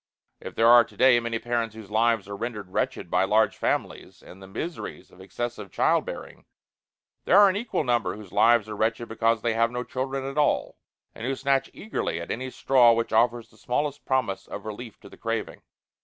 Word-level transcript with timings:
If 0.39 0.55
there 0.55 0.65
are 0.67 0.83
today 0.83 1.19
many 1.19 1.37
parents 1.37 1.75
whose 1.75 1.91
lives 1.91 2.27
are 2.27 2.35
rendered 2.35 2.71
wretched 2.71 3.11
by 3.11 3.23
large 3.23 3.55
families 3.55 4.23
and 4.23 4.41
the 4.41 4.47
miseries 4.47 5.11
of 5.11 5.21
excessive 5.21 5.71
child 5.71 6.05
bearing, 6.07 6.45
there 7.25 7.37
are 7.37 7.47
an 7.49 7.55
equal 7.55 7.83
number 7.83 8.15
whose 8.15 8.31
lives 8.31 8.67
are 8.67 8.75
wretched 8.75 9.07
because 9.09 9.43
they 9.43 9.53
have 9.53 9.69
no 9.69 9.83
children 9.83 10.25
at 10.25 10.39
all, 10.39 10.79
and 11.13 11.27
who 11.27 11.35
snatch 11.35 11.69
eagerly 11.71 12.19
at 12.19 12.31
any 12.31 12.49
straw 12.49 12.93
which 12.93 13.13
offers 13.13 13.51
the 13.51 13.57
smallest 13.57 14.03
promise 14.03 14.47
of 14.47 14.65
relief 14.65 14.99
to 15.01 15.07
the 15.07 15.17
craving. 15.17 15.61